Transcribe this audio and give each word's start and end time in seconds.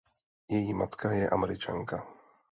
Její 0.49 0.73
matka 0.73 1.11
je 1.11 1.29
Američanka. 1.29 2.07